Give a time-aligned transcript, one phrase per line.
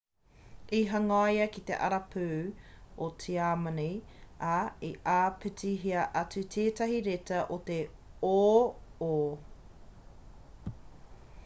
[0.75, 2.29] i hangaia ki te arapū
[3.07, 3.85] o tiamani
[4.55, 4.57] ā
[4.89, 7.79] i āpitihia atu tētahi reta te
[8.33, 9.13] ō/ō